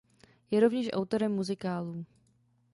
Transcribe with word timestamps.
Je 0.51 0.59
rovněž 0.59 0.89
autorem 0.93 1.31
muzikálů. 1.31 2.05